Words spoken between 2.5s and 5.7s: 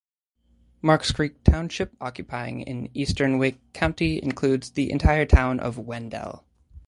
in eastern Wake County, includes the entire town